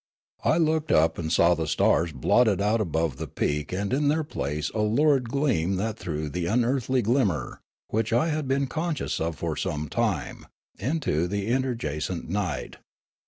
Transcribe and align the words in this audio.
I 0.43 0.57
looked 0.57 0.91
up 0.91 1.19
and 1.19 1.31
saw 1.31 1.53
the 1.53 1.67
stars 1.67 2.11
blotted 2.11 2.59
out 2.59 2.81
above 2.81 3.17
the 3.17 3.27
peak 3.27 3.71
and 3.71 3.93
in 3.93 4.07
their 4.07 4.23
place 4.23 4.71
a 4.71 4.79
lurid 4.81 5.29
gleam 5.29 5.75
that 5.75 5.95
threw 5.99 6.27
the 6.27 6.47
unearthly 6.47 7.03
glimmer, 7.03 7.61
which 7.89 8.11
I 8.11 8.29
had 8.29 8.47
been 8.47 8.65
conscious 8.65 9.19
of 9.19 9.35
for 9.37 9.55
some 9.55 9.87
time, 9.89 10.47
into 10.79 11.27
the 11.27 11.45
inter 11.49 11.75
jacent 11.75 12.27
night. 12.27 12.77